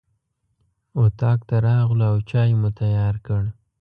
[1.01, 3.43] اطاق ته راغلو او چای مو تیار کړ.